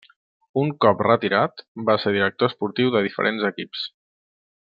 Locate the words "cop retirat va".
0.85-1.97